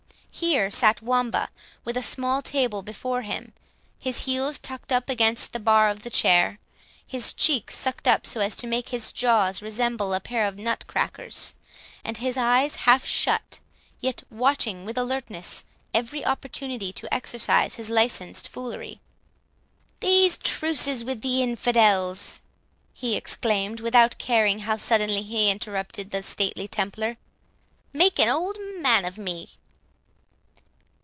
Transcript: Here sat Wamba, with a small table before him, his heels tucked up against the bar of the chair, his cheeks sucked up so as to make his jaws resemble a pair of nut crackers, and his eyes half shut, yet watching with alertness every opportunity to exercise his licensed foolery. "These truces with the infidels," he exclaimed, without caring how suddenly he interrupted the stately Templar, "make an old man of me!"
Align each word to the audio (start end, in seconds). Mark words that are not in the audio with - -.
Here 0.33 0.71
sat 0.71 1.03
Wamba, 1.03 1.49
with 1.85 1.95
a 1.95 2.01
small 2.01 2.41
table 2.41 2.81
before 2.81 3.21
him, 3.21 3.53
his 3.99 4.25
heels 4.25 4.57
tucked 4.57 4.91
up 4.91 5.07
against 5.07 5.53
the 5.53 5.59
bar 5.59 5.87
of 5.89 6.01
the 6.01 6.09
chair, 6.09 6.57
his 7.05 7.31
cheeks 7.31 7.77
sucked 7.77 8.07
up 8.07 8.25
so 8.25 8.39
as 8.39 8.55
to 8.55 8.65
make 8.65 8.89
his 8.89 9.11
jaws 9.11 9.61
resemble 9.61 10.15
a 10.15 10.19
pair 10.19 10.47
of 10.47 10.57
nut 10.57 10.85
crackers, 10.87 11.53
and 12.03 12.17
his 12.17 12.37
eyes 12.37 12.77
half 12.87 13.05
shut, 13.05 13.59
yet 13.99 14.23
watching 14.31 14.83
with 14.83 14.97
alertness 14.97 15.63
every 15.93 16.25
opportunity 16.25 16.91
to 16.91 17.13
exercise 17.13 17.75
his 17.75 17.91
licensed 17.91 18.47
foolery. 18.47 18.99
"These 19.99 20.39
truces 20.39 21.03
with 21.03 21.21
the 21.21 21.43
infidels," 21.43 22.41
he 22.95 23.15
exclaimed, 23.15 23.79
without 23.79 24.17
caring 24.17 24.59
how 24.59 24.77
suddenly 24.77 25.21
he 25.21 25.51
interrupted 25.51 26.09
the 26.09 26.23
stately 26.23 26.67
Templar, 26.67 27.17
"make 27.93 28.17
an 28.17 28.29
old 28.29 28.57
man 28.79 29.05
of 29.05 29.19
me!" 29.19 29.49